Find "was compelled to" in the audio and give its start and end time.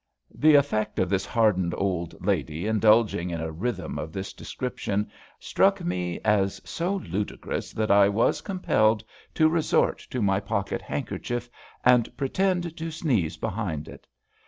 8.09-9.47